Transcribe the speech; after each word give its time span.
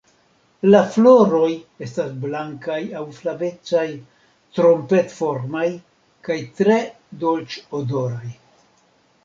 La 0.69 0.79
floroj 0.93 1.49
estas 1.87 2.07
blankaj 2.23 2.79
aŭ 3.01 3.03
flavecaj, 3.19 3.85
trompet-formaj 4.57 5.69
kaj 6.29 6.41
tre 6.61 6.81
dolĉ-odoraj. 7.27 8.37